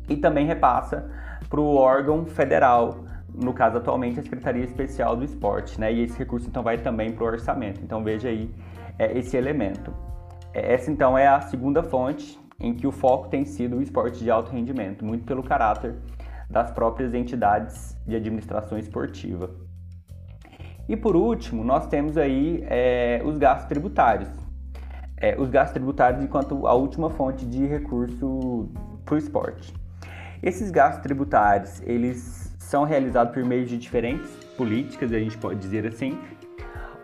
e 0.09 0.17
também 0.17 0.47
repassa 0.47 1.11
para 1.49 1.61
o 1.61 1.77
órgão 1.77 2.25
federal, 2.25 3.04
no 3.35 3.53
caso 3.53 3.79
atualmente 3.79 4.21
a 4.21 4.23
Secretaria 4.23 4.65
Especial 4.65 5.17
do 5.17 5.25
Esporte, 5.25 5.81
né? 5.81 5.93
E 5.93 6.03
esse 6.03 6.19
recurso 6.19 6.49
então 6.49 6.63
vai 6.63 6.79
também 6.79 7.13
para 7.13 7.25
o 7.25 7.27
orçamento. 7.27 7.81
Então 7.83 8.03
veja 8.03 8.29
aí 8.29 8.51
é, 8.99 9.19
esse 9.19 9.37
elemento. 9.37 9.93
É, 10.53 10.75
essa 10.75 10.91
então 10.91 11.19
é 11.19 11.27
a 11.27 11.41
segunda 11.41 11.83
fonte 11.83 12.39
em 12.61 12.75
que 12.75 12.87
o 12.87 12.93
foco 12.93 13.29
tem 13.29 13.45
sido 13.45 13.77
o 13.77 13.83
esporte 13.83 14.21
de 14.21 14.31
alto 14.31 14.53
rendimento, 14.53 15.05
muito 15.05 15.25
pelo 15.25 15.43
caráter 15.43 15.97
das 16.49 16.71
próprias 16.71 17.13
entidades 17.13 17.97
de 18.07 18.15
administração 18.15 18.79
esportiva. 18.79 19.51
E 20.89 20.97
por 20.97 21.17
último, 21.17 21.65
nós 21.65 21.87
temos 21.87 22.17
aí 22.17 22.63
é, 22.69 23.21
os 23.25 23.39
gastos 23.39 23.69
tributários. 23.69 24.29
É, 25.17 25.41
os 25.41 25.49
gastos 25.49 25.73
tributários 25.73 26.23
enquanto 26.23 26.67
a 26.67 26.75
última 26.75 27.09
fonte 27.11 27.47
de 27.47 27.65
recurso 27.67 28.69
para 29.05 29.15
o 29.15 29.19
esporte. 29.19 29.75
Esses 30.43 30.71
gastos 30.71 31.03
tributários, 31.03 31.81
eles 31.87 32.44
são 32.75 32.83
realizados 32.83 33.33
por 33.33 33.45
meio 33.45 33.65
de 33.65 33.79
diferentes 33.79 34.29
políticas, 34.57 35.13
a 35.13 35.19
gente 35.21 35.39
pode 35.39 35.61
dizer 35.61 35.87
assim. 35.87 36.19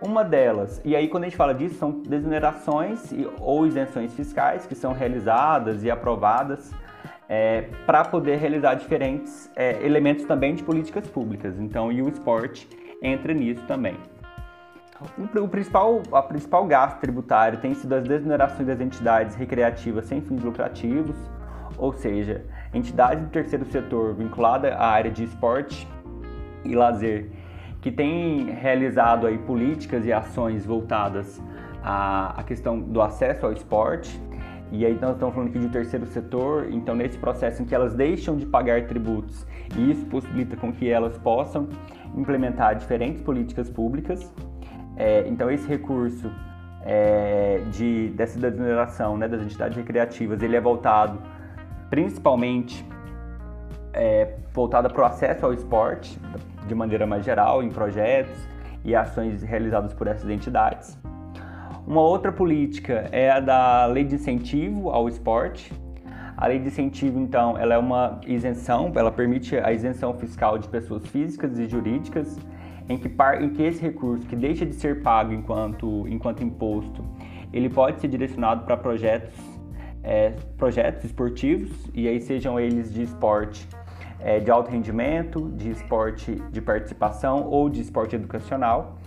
Uma 0.02 0.24
delas, 0.24 0.80
e 0.84 0.96
aí 0.96 1.06
quando 1.06 1.22
a 1.22 1.26
gente 1.28 1.36
fala 1.36 1.54
disso, 1.54 1.76
são 1.76 1.92
desonerações 1.92 3.12
ou 3.38 3.64
isenções 3.64 4.12
fiscais 4.12 4.66
que 4.66 4.74
são 4.74 4.92
realizadas 4.92 5.84
e 5.84 5.90
aprovadas 5.90 6.72
é, 7.28 7.68
para 7.86 8.04
poder 8.04 8.38
realizar 8.38 8.74
diferentes 8.74 9.48
é, 9.54 9.80
elementos 9.86 10.24
também 10.24 10.56
de 10.56 10.64
políticas 10.64 11.06
públicas. 11.06 11.56
Então, 11.60 11.92
e 11.92 12.02
o 12.02 12.08
esporte 12.08 12.68
entra 13.00 13.32
nisso 13.32 13.62
também. 13.68 13.94
O, 15.36 15.46
principal, 15.46 16.02
a 16.10 16.22
principal 16.22 16.66
gasto 16.66 16.98
tributário 16.98 17.60
tem 17.60 17.74
sido 17.74 17.94
as 17.94 18.02
desonerações 18.02 18.66
das 18.66 18.80
entidades 18.80 19.36
recreativas 19.36 20.06
sem 20.06 20.20
fins 20.20 20.42
lucrativos, 20.42 21.14
ou 21.78 21.92
seja, 21.92 22.44
entidades 22.72 23.24
do 23.24 23.30
terceiro 23.30 23.64
setor 23.66 24.14
vinculada 24.14 24.74
à 24.74 24.88
área 24.88 25.10
de 25.10 25.24
esporte 25.24 25.86
e 26.64 26.74
lazer 26.74 27.30
que 27.80 27.90
têm 27.90 28.50
realizado 28.50 29.26
aí 29.26 29.38
políticas 29.38 30.04
e 30.04 30.12
ações 30.12 30.66
voltadas 30.66 31.40
à, 31.82 32.38
à 32.38 32.42
questão 32.42 32.78
do 32.78 33.00
acesso 33.00 33.46
ao 33.46 33.52
esporte. 33.52 34.20
E 34.70 34.84
aí 34.84 34.96
nós 35.00 35.14
estamos 35.14 35.34
falando 35.34 35.48
aqui 35.48 35.58
de 35.58 35.68
terceiro 35.68 36.06
setor, 36.06 36.68
então 36.70 36.94
nesse 36.94 37.18
processo 37.18 37.62
em 37.62 37.64
que 37.64 37.74
elas 37.74 37.94
deixam 37.94 38.36
de 38.36 38.46
pagar 38.46 38.86
tributos 38.86 39.46
e 39.76 39.90
isso 39.90 40.06
possibilita 40.06 40.56
com 40.56 40.72
que 40.72 40.88
elas 40.88 41.16
possam 41.18 41.68
implementar 42.14 42.76
diferentes 42.76 43.22
políticas 43.22 43.68
públicas 43.68 44.30
é, 45.00 45.26
então 45.26 45.50
esse 45.50 45.66
recurso 45.66 46.30
é, 46.82 47.62
de, 47.70 48.10
dessa 48.10 48.38
desoneração 48.38 49.16
né, 49.16 49.26
das 49.26 49.40
entidades 49.40 49.74
recreativas, 49.74 50.42
ele 50.42 50.54
é 50.54 50.60
voltado 50.60 51.18
principalmente 51.90 52.86
é, 53.92 54.36
voltada 54.54 54.88
para 54.88 55.02
o 55.02 55.04
acesso 55.04 55.44
ao 55.44 55.52
esporte, 55.52 56.18
de 56.66 56.74
maneira 56.74 57.06
mais 57.06 57.24
geral, 57.24 57.62
em 57.62 57.68
projetos 57.68 58.38
e 58.84 58.94
ações 58.94 59.42
realizadas 59.42 59.92
por 59.92 60.06
essas 60.06 60.30
entidades. 60.30 60.96
Uma 61.86 62.02
outra 62.02 62.30
política 62.30 63.08
é 63.10 63.30
a 63.30 63.40
da 63.40 63.86
lei 63.86 64.04
de 64.04 64.14
incentivo 64.14 64.90
ao 64.90 65.08
esporte. 65.08 65.72
A 66.36 66.46
lei 66.46 66.58
de 66.58 66.68
incentivo, 66.68 67.18
então, 67.18 67.58
ela 67.58 67.74
é 67.74 67.78
uma 67.78 68.20
isenção, 68.26 68.92
ela 68.94 69.10
permite 69.10 69.58
a 69.58 69.72
isenção 69.72 70.14
fiscal 70.14 70.56
de 70.56 70.68
pessoas 70.68 71.04
físicas 71.06 71.58
e 71.58 71.66
jurídicas 71.66 72.38
em 72.88 72.96
que, 72.96 73.08
par, 73.08 73.42
em 73.42 73.50
que 73.50 73.62
esse 73.62 73.82
recurso, 73.82 74.26
que 74.26 74.36
deixa 74.36 74.64
de 74.64 74.74
ser 74.74 75.02
pago 75.02 75.32
enquanto, 75.32 76.06
enquanto 76.08 76.42
imposto, 76.42 77.04
ele 77.52 77.68
pode 77.68 78.00
ser 78.00 78.08
direcionado 78.08 78.64
para 78.64 78.76
projetos, 78.76 79.34
é, 80.02 80.30
projetos 80.56 81.04
esportivos, 81.04 81.70
e 81.94 82.08
aí 82.08 82.20
sejam 82.20 82.58
eles 82.58 82.92
de 82.92 83.02
esporte 83.02 83.66
é, 84.18 84.38
de 84.38 84.50
alto 84.50 84.70
rendimento, 84.70 85.50
de 85.56 85.70
esporte 85.70 86.34
de 86.50 86.60
participação 86.60 87.48
ou 87.48 87.68
de 87.68 87.80
esporte 87.80 88.16
educacional. 88.16 88.98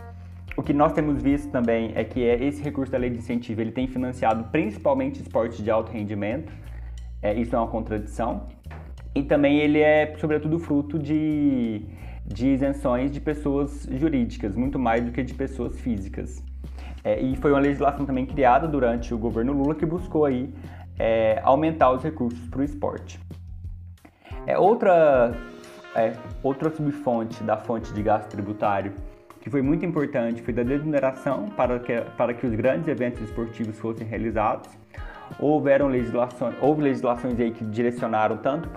O 0.55 0.61
que 0.61 0.73
nós 0.73 0.93
temos 0.93 1.21
visto 1.21 1.51
também 1.51 1.91
é 1.95 2.03
que 2.03 2.23
é 2.23 2.43
esse 2.43 2.61
recurso 2.61 2.91
da 2.91 2.97
lei 2.97 3.09
de 3.09 3.17
incentivo 3.17 3.61
ele 3.61 3.71
tem 3.71 3.87
financiado 3.87 4.45
principalmente 4.45 5.21
esportes 5.21 5.63
de 5.63 5.71
alto 5.71 5.91
rendimento, 5.91 6.53
é, 7.21 7.33
isso 7.33 7.55
é 7.55 7.59
uma 7.59 7.67
contradição, 7.67 8.47
e 9.15 9.23
também 9.23 9.59
ele 9.59 9.79
é 9.79 10.15
sobretudo 10.17 10.59
fruto 10.59 10.99
de 10.99 11.85
de 12.25 12.47
isenções 12.47 13.11
de 13.11 13.19
pessoas 13.19 13.87
jurídicas, 13.91 14.55
muito 14.55 14.79
mais 14.79 15.03
do 15.03 15.11
que 15.11 15.21
de 15.23 15.33
pessoas 15.33 15.79
físicas. 15.79 16.43
É, 17.03 17.21
e 17.21 17.35
foi 17.35 17.51
uma 17.51 17.59
legislação 17.59 18.05
também 18.05 18.25
criada 18.25 18.67
durante 18.67 19.13
o 19.13 19.17
governo 19.17 19.51
Lula 19.51 19.75
que 19.75 19.85
buscou 19.85 20.23
aí 20.23 20.49
é, 21.03 21.41
aumentar 21.43 21.91
os 21.91 22.01
recursos 22.01 22.39
para 22.47 22.61
o 22.61 22.63
esporte. 22.63 23.19
É, 24.47 24.57
outra, 24.57 25.33
é, 25.93 26.13
outra 26.41 26.69
subfonte 26.69 27.43
da 27.43 27.57
fonte 27.57 27.93
de 27.93 28.01
gasto 28.01 28.29
tributário 28.29 28.93
que 29.41 29.49
foi 29.49 29.61
muito 29.61 29.85
importante 29.85 30.41
foi 30.41 30.53
da 30.53 30.63
desoneração 30.63 31.49
para 31.57 31.77
que, 31.77 31.99
para 32.17 32.33
que 32.33 32.47
os 32.47 32.55
grandes 32.55 32.87
eventos 32.87 33.21
esportivos 33.21 33.77
fossem 33.77 34.07
realizados. 34.07 34.69
Houveram 35.37 35.87
legislações, 35.87 36.55
houve 36.61 36.81
legislações 36.81 37.37
aí 37.37 37.51
que 37.51 37.65
direcionaram 37.65 38.37
tanto 38.37 38.69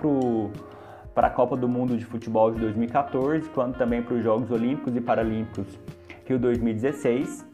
para 1.15 1.27
a 1.27 1.29
Copa 1.29 1.55
do 1.55 1.69
Mundo 1.69 1.97
de 1.97 2.03
Futebol 2.03 2.51
de 2.51 2.59
2014, 2.59 3.47
quanto 3.51 3.77
também 3.77 4.01
para 4.01 4.15
os 4.15 4.23
Jogos 4.23 4.51
Olímpicos 4.51 4.93
e 4.97 4.99
Paralímpicos 4.99 5.79
Rio 6.25 6.37
2016. 6.37 7.47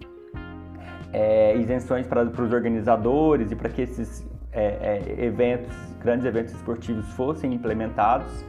É, 1.11 1.55
isenções 1.57 2.07
para, 2.07 2.25
para 2.25 2.43
os 2.43 2.51
organizadores 2.51 3.51
e 3.51 3.55
para 3.55 3.69
que 3.69 3.83
esses 3.83 4.32
é, 4.53 5.01
é, 5.17 5.25
eventos, 5.25 5.75
grandes 6.01 6.25
eventos 6.25 6.53
esportivos 6.53 7.07
fossem 7.13 7.53
implementados 7.53 8.45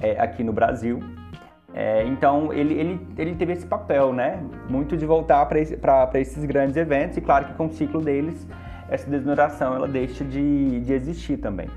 é, 0.00 0.20
aqui 0.20 0.42
no 0.42 0.52
Brasil. 0.52 1.00
É, 1.74 2.04
então 2.04 2.52
ele, 2.52 2.74
ele, 2.74 3.06
ele 3.16 3.34
teve 3.34 3.52
esse 3.52 3.66
papel, 3.66 4.12
né? 4.12 4.42
Muito 4.68 4.96
de 4.96 5.06
voltar 5.06 5.46
para 5.46 5.58
esse, 5.58 5.78
esses 6.14 6.44
grandes 6.44 6.76
eventos 6.76 7.16
e 7.16 7.20
claro 7.20 7.46
que 7.46 7.54
com 7.54 7.66
o 7.66 7.72
ciclo 7.72 8.00
deles 8.00 8.46
essa 8.90 9.08
desoneração 9.08 9.74
ela 9.74 9.88
deixa 9.88 10.22
de, 10.22 10.80
de 10.80 10.92
existir 10.92 11.38
também. 11.38 11.68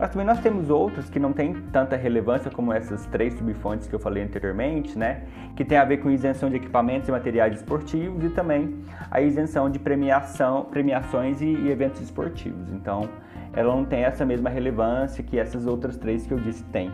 Mas 0.00 0.12
também 0.12 0.26
nós 0.26 0.40
temos 0.40 0.70
outros 0.70 1.10
que 1.10 1.18
não 1.18 1.30
têm 1.30 1.52
tanta 1.70 1.94
relevância 1.94 2.50
como 2.50 2.72
essas 2.72 3.04
três 3.04 3.34
subfontes 3.34 3.86
que 3.86 3.94
eu 3.94 3.98
falei 3.98 4.22
anteriormente, 4.22 4.98
né? 4.98 5.24
Que 5.54 5.62
tem 5.62 5.76
a 5.76 5.84
ver 5.84 5.98
com 5.98 6.10
isenção 6.10 6.48
de 6.48 6.56
equipamentos 6.56 7.06
e 7.10 7.12
materiais 7.12 7.56
esportivos 7.56 8.24
e 8.24 8.30
também 8.30 8.78
a 9.10 9.20
isenção 9.20 9.68
de 9.68 9.78
premiação, 9.78 10.64
premiações 10.64 11.42
e, 11.42 11.44
e 11.44 11.70
eventos 11.70 12.00
esportivos. 12.00 12.72
Então, 12.72 13.10
ela 13.52 13.76
não 13.76 13.84
tem 13.84 14.02
essa 14.02 14.24
mesma 14.24 14.48
relevância 14.48 15.22
que 15.22 15.38
essas 15.38 15.66
outras 15.66 15.98
três 15.98 16.26
que 16.26 16.32
eu 16.32 16.40
disse 16.40 16.64
têm. 16.64 16.90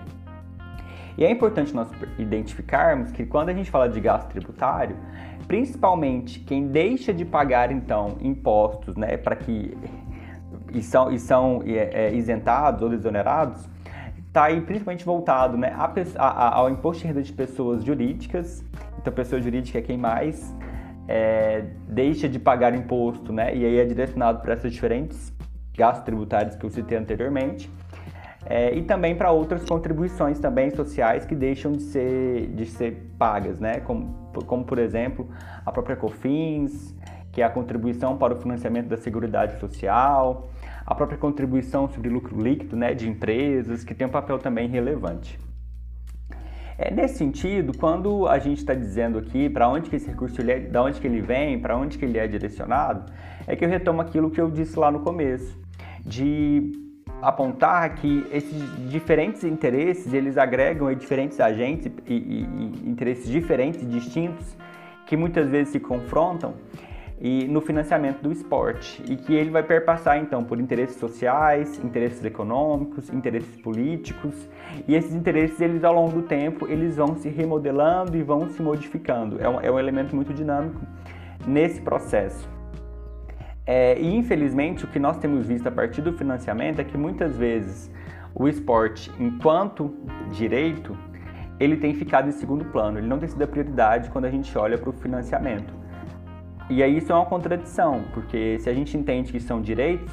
E 1.16 1.24
é 1.24 1.30
importante 1.30 1.72
nós 1.72 1.88
identificarmos 2.18 3.12
que 3.12 3.24
quando 3.24 3.50
a 3.50 3.54
gente 3.54 3.70
fala 3.70 3.88
de 3.88 4.00
gasto 4.00 4.30
tributário, 4.30 4.96
principalmente 5.46 6.40
quem 6.40 6.66
deixa 6.66 7.14
de 7.14 7.24
pagar 7.24 7.70
então 7.70 8.16
impostos, 8.20 8.96
né, 8.96 9.16
para 9.16 9.36
que 9.36 9.76
e 10.76 10.82
são, 10.82 11.10
e 11.10 11.18
são 11.18 11.62
é, 11.64 12.06
é, 12.06 12.14
isentados 12.14 12.82
ou 12.82 12.88
desonerados, 12.88 13.68
está 14.26 14.44
aí 14.44 14.60
principalmente 14.60 15.04
voltado 15.04 15.56
né, 15.56 15.74
a, 15.74 15.90
a, 16.18 16.54
ao 16.56 16.70
imposto 16.70 17.02
de 17.02 17.08
renda 17.08 17.22
de 17.22 17.32
pessoas 17.32 17.82
jurídicas. 17.82 18.62
Então, 18.98 19.12
pessoa 19.12 19.40
jurídica 19.40 19.78
é 19.78 19.82
quem 19.82 19.96
mais 19.96 20.54
é, 21.08 21.64
deixa 21.88 22.28
de 22.28 22.38
pagar 22.38 22.74
imposto, 22.74 23.32
né? 23.32 23.56
E 23.56 23.64
aí 23.64 23.78
é 23.78 23.84
direcionado 23.84 24.40
para 24.40 24.54
essas 24.54 24.72
diferentes 24.72 25.32
gastos 25.74 26.04
tributários 26.04 26.56
que 26.56 26.64
eu 26.64 26.70
citei 26.70 26.98
anteriormente. 26.98 27.70
É, 28.48 28.74
e 28.74 28.82
também 28.82 29.16
para 29.16 29.32
outras 29.32 29.64
contribuições 29.64 30.38
também 30.38 30.70
sociais 30.70 31.24
que 31.24 31.34
deixam 31.34 31.72
de 31.72 31.82
ser, 31.82 32.46
de 32.48 32.66
ser 32.66 33.10
pagas, 33.18 33.58
né? 33.58 33.80
Como, 33.80 34.30
como 34.46 34.64
por 34.64 34.78
exemplo 34.78 35.28
a 35.64 35.72
própria 35.72 35.96
COFINS, 35.96 36.94
que 37.32 37.42
é 37.42 37.44
a 37.44 37.50
contribuição 37.50 38.16
para 38.16 38.34
o 38.34 38.36
financiamento 38.36 38.86
da 38.86 38.96
Seguridade 38.96 39.58
Social, 39.58 40.48
a 40.86 40.94
própria 40.94 41.18
contribuição 41.18 41.88
sobre 41.88 42.08
lucro 42.08 42.40
líquido 42.40 42.76
né, 42.76 42.94
de 42.94 43.08
empresas, 43.08 43.82
que 43.82 43.94
tem 43.94 44.06
um 44.06 44.10
papel 44.10 44.38
também 44.38 44.68
relevante. 44.68 45.38
É, 46.78 46.92
nesse 46.92 47.16
sentido, 47.16 47.76
quando 47.76 48.28
a 48.28 48.38
gente 48.38 48.58
está 48.58 48.74
dizendo 48.74 49.18
aqui 49.18 49.48
para 49.48 49.66
onde 49.68 49.88
que 49.88 49.96
esse 49.96 50.06
recurso 50.06 50.40
ele 50.40 50.52
é, 50.52 50.60
da 50.60 50.82
onde 50.82 51.00
que 51.00 51.06
ele 51.06 51.22
vem, 51.22 51.58
para 51.58 51.76
onde 51.76 51.98
que 51.98 52.04
ele 52.04 52.18
é 52.18 52.28
direcionado, 52.28 53.10
é 53.46 53.56
que 53.56 53.64
eu 53.64 53.68
retomo 53.68 54.02
aquilo 54.02 54.30
que 54.30 54.40
eu 54.40 54.50
disse 54.50 54.78
lá 54.78 54.90
no 54.90 55.00
começo, 55.00 55.58
de 56.04 56.70
apontar 57.22 57.94
que 57.94 58.26
esses 58.30 58.90
diferentes 58.90 59.42
interesses 59.42 60.12
eles 60.12 60.36
agregam 60.36 60.94
diferentes 60.94 61.40
agentes 61.40 61.90
e, 62.06 62.14
e, 62.14 62.42
e 62.42 62.90
interesses 62.90 63.26
diferentes, 63.26 63.88
distintos, 63.88 64.54
que 65.06 65.16
muitas 65.16 65.48
vezes 65.48 65.72
se 65.72 65.80
confrontam 65.80 66.54
e 67.18 67.46
no 67.48 67.60
financiamento 67.60 68.20
do 68.20 68.30
esporte 68.30 69.02
e 69.08 69.16
que 69.16 69.34
ele 69.34 69.50
vai 69.50 69.62
perpassar 69.62 70.18
então 70.18 70.44
por 70.44 70.60
interesses 70.60 70.96
sociais, 70.96 71.82
interesses 71.82 72.22
econômicos, 72.24 73.08
interesses 73.10 73.56
políticos 73.56 74.48
e 74.86 74.94
esses 74.94 75.14
interesses 75.14 75.58
eles 75.60 75.82
ao 75.82 75.94
longo 75.94 76.12
do 76.12 76.22
tempo 76.22 76.66
eles 76.68 76.96
vão 76.96 77.16
se 77.16 77.28
remodelando 77.28 78.16
e 78.16 78.22
vão 78.22 78.50
se 78.50 78.62
modificando. 78.62 79.40
É 79.40 79.48
um, 79.48 79.60
é 79.60 79.70
um 79.70 79.78
elemento 79.78 80.14
muito 80.14 80.34
dinâmico 80.34 80.80
nesse 81.46 81.80
processo. 81.80 82.48
É, 83.66 83.98
e 83.98 84.14
infelizmente 84.14 84.84
o 84.84 84.88
que 84.88 84.98
nós 84.98 85.16
temos 85.16 85.46
visto 85.46 85.66
a 85.66 85.72
partir 85.72 86.02
do 86.02 86.12
financiamento 86.12 86.80
é 86.80 86.84
que 86.84 86.98
muitas 86.98 87.36
vezes 87.36 87.90
o 88.34 88.46
esporte 88.46 89.10
enquanto 89.18 89.96
direito 90.30 90.96
ele 91.58 91.78
tem 91.78 91.94
ficado 91.94 92.28
em 92.28 92.32
segundo 92.32 92.66
plano 92.66 92.98
ele 92.98 93.08
não 93.08 93.18
tem 93.18 93.28
sido 93.28 93.42
a 93.42 93.46
prioridade 93.46 94.10
quando 94.10 94.26
a 94.26 94.30
gente 94.30 94.56
olha 94.56 94.78
para 94.78 94.90
o 94.90 94.92
financiamento 94.92 95.85
e 96.68 96.82
aí 96.82 96.98
isso 96.98 97.12
é 97.12 97.14
uma 97.14 97.26
contradição, 97.26 98.02
porque 98.12 98.58
se 98.58 98.68
a 98.68 98.74
gente 98.74 98.96
entende 98.96 99.30
que 99.30 99.38
são 99.38 99.62
direitos, 99.62 100.12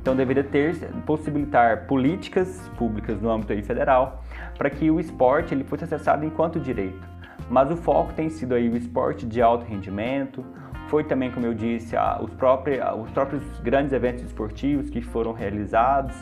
então 0.00 0.14
deveria 0.14 0.44
ter 0.44 0.76
possibilitar 1.04 1.86
políticas 1.86 2.70
públicas 2.78 3.20
no 3.20 3.28
âmbito 3.28 3.52
federal 3.64 4.22
para 4.56 4.70
que 4.70 4.90
o 4.92 5.00
esporte 5.00 5.52
ele 5.52 5.64
fosse 5.64 5.82
acessado 5.82 6.24
enquanto 6.24 6.60
direito. 6.60 7.04
Mas 7.50 7.68
o 7.70 7.76
foco 7.76 8.12
tem 8.12 8.30
sido 8.30 8.54
aí 8.54 8.68
o 8.68 8.76
esporte 8.76 9.26
de 9.26 9.42
alto 9.42 9.64
rendimento, 9.64 10.44
foi 10.86 11.02
também, 11.02 11.32
como 11.32 11.44
eu 11.44 11.52
disse, 11.52 11.96
os, 12.22 12.32
próprios, 12.34 12.78
os 13.02 13.10
próprios 13.10 13.42
grandes 13.60 13.92
eventos 13.92 14.22
esportivos 14.22 14.88
que 14.88 15.02
foram 15.02 15.32
realizados, 15.32 16.14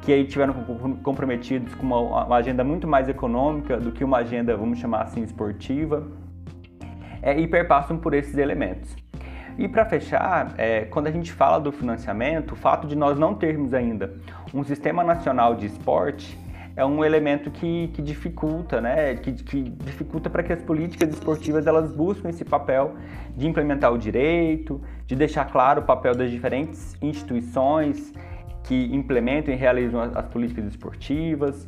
que 0.00 0.12
aí 0.12 0.24
tiveram 0.24 0.52
comprometidos 1.02 1.74
com 1.76 1.86
uma, 1.86 2.24
uma 2.24 2.36
agenda 2.36 2.64
muito 2.64 2.88
mais 2.88 3.08
econômica 3.08 3.76
do 3.78 3.92
que 3.92 4.02
uma 4.02 4.18
agenda, 4.18 4.56
vamos 4.56 4.80
chamar 4.80 5.02
assim, 5.02 5.22
esportiva 5.22 6.06
é, 7.26 7.36
e 7.36 7.48
perpassam 7.48 7.98
por 7.98 8.14
esses 8.14 8.38
elementos. 8.38 8.94
E 9.58 9.66
para 9.66 9.84
fechar, 9.84 10.54
é, 10.56 10.82
quando 10.84 11.08
a 11.08 11.10
gente 11.10 11.32
fala 11.32 11.58
do 11.58 11.72
financiamento, 11.72 12.52
o 12.52 12.56
fato 12.56 12.86
de 12.86 12.94
nós 12.94 13.18
não 13.18 13.34
termos 13.34 13.74
ainda 13.74 14.14
um 14.54 14.62
sistema 14.62 15.02
nacional 15.02 15.56
de 15.56 15.66
esporte 15.66 16.38
é 16.76 16.84
um 16.84 17.02
elemento 17.02 17.50
que, 17.50 17.88
que 17.94 18.02
dificulta, 18.02 18.82
né? 18.82 19.16
Que, 19.16 19.32
que 19.32 19.62
dificulta 19.62 20.28
para 20.28 20.42
que 20.42 20.52
as 20.52 20.62
políticas 20.62 21.08
esportivas 21.08 21.66
elas 21.66 21.90
busquem 21.90 22.30
esse 22.30 22.44
papel 22.44 22.94
de 23.34 23.48
implementar 23.48 23.92
o 23.92 23.98
direito, 23.98 24.80
de 25.06 25.16
deixar 25.16 25.46
claro 25.46 25.80
o 25.80 25.84
papel 25.84 26.14
das 26.14 26.30
diferentes 26.30 26.94
instituições 27.02 28.12
que 28.64 28.94
implementam 28.94 29.54
e 29.54 29.56
realizam 29.56 30.00
as, 30.00 30.26
políticas 30.26 30.66
esportivas, 30.66 31.66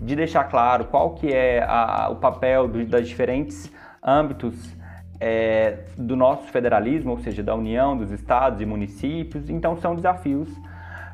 de 0.00 0.14
deixar 0.14 0.44
claro 0.44 0.84
qual 0.84 1.14
que 1.14 1.32
é 1.32 1.64
a, 1.66 2.08
o 2.10 2.16
papel 2.16 2.68
do, 2.68 2.84
das 2.84 3.08
diferentes 3.08 3.72
âmbitos 4.02 4.78
é, 5.20 5.84
do 5.96 6.16
nosso 6.16 6.48
federalismo, 6.48 7.12
ou 7.12 7.18
seja, 7.18 7.42
da 7.42 7.54
União, 7.54 7.96
dos 7.96 8.10
estados 8.10 8.60
e 8.60 8.66
municípios. 8.66 9.50
Então, 9.50 9.76
são 9.76 9.94
desafios 9.94 10.48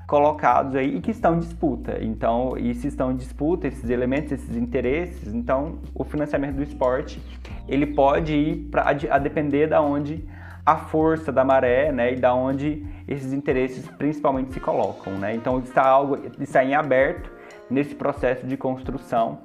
colocados 0.06 0.76
aí 0.76 0.96
e 0.96 1.00
que 1.00 1.10
estão 1.10 1.34
em 1.34 1.40
disputa. 1.40 1.98
Então, 2.00 2.56
e 2.56 2.74
se 2.74 2.86
estão 2.86 3.10
em 3.10 3.16
disputa 3.16 3.66
esses 3.66 3.90
elementos, 3.90 4.32
esses 4.32 4.56
interesses, 4.56 5.34
então 5.34 5.80
o 5.94 6.04
financiamento 6.04 6.56
do 6.56 6.62
esporte 6.62 7.20
ele 7.68 7.86
pode 7.86 8.32
ir 8.32 8.56
para 8.70 8.90
a 9.10 9.18
depender 9.18 9.66
da 9.66 9.82
onde 9.82 10.24
a 10.64 10.76
força 10.76 11.32
da 11.32 11.44
maré, 11.44 11.92
né, 11.92 12.12
e 12.12 12.16
da 12.16 12.34
onde 12.34 12.84
esses 13.06 13.32
interesses 13.32 13.88
principalmente 13.88 14.52
se 14.52 14.60
colocam, 14.60 15.12
né? 15.14 15.34
Então 15.34 15.58
está 15.60 15.86
algo 15.86 16.18
está 16.40 16.64
em 16.64 16.74
aberto 16.74 17.30
nesse 17.70 17.94
processo 17.94 18.46
de 18.46 18.56
construção 18.56 19.40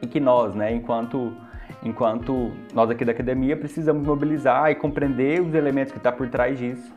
e 0.00 0.06
que 0.06 0.20
nós, 0.20 0.54
né, 0.54 0.72
enquanto 0.72 1.34
enquanto 1.82 2.52
nós 2.74 2.90
aqui 2.90 3.04
da 3.04 3.12
academia 3.12 3.56
precisamos 3.56 4.06
mobilizar 4.06 4.70
e 4.70 4.74
compreender 4.74 5.40
os 5.40 5.54
elementos 5.54 5.92
que 5.92 5.98
está 5.98 6.10
por 6.10 6.28
trás 6.28 6.58
disso 6.58 6.92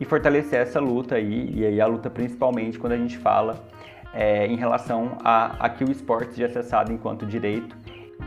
e 0.00 0.04
fortalecer 0.04 0.60
essa 0.60 0.80
luta 0.80 1.14
aí, 1.14 1.50
e 1.54 1.64
aí 1.64 1.80
a 1.80 1.86
luta 1.86 2.10
principalmente 2.10 2.78
quando 2.78 2.92
a 2.92 2.96
gente 2.96 3.18
fala 3.18 3.64
é, 4.12 4.46
em 4.46 4.56
relação 4.56 5.18
a, 5.24 5.64
a 5.64 5.68
que 5.68 5.84
o 5.84 5.90
esporte 5.90 6.34
seja 6.34 6.46
acessado 6.46 6.92
enquanto 6.92 7.26
direito 7.26 7.76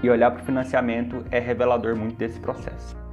e 0.02 0.10
olhar 0.10 0.32
para 0.32 0.42
o 0.42 0.46
financiamento 0.46 1.24
é 1.32 1.40
revelador 1.40 1.96
muito 1.96 2.16
desse 2.16 2.40
processo. 2.40 3.05